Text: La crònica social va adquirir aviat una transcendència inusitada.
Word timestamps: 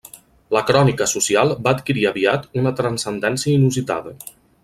La 0.55 0.61
crònica 0.69 1.07
social 1.11 1.53
va 1.67 1.73
adquirir 1.79 2.07
aviat 2.11 2.49
una 2.61 2.73
transcendència 2.81 3.57
inusitada. 3.61 4.17